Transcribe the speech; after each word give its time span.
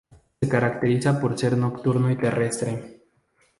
Se 0.41 0.49
caracteriza 0.49 1.21
por 1.21 1.37
ser 1.37 1.55
nocturno 1.55 2.09
y 2.09 2.15
terrestre. 2.17 3.03